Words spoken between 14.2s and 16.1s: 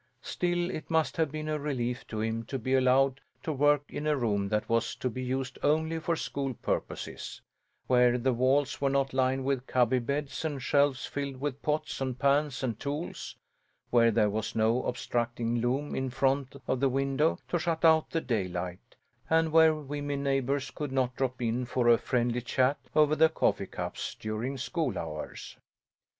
was no obstructing loom in